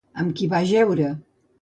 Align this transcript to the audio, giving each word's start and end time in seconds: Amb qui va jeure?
Amb 0.21 0.31
qui 0.39 0.49
va 0.55 0.63
jeure? 0.71 1.15